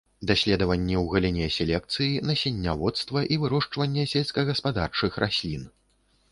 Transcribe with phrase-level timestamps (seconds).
[0.29, 5.73] Даследаванні ў галіне селекцыі, насенняводства і вырошчвання сельскагаспадарчых раслін.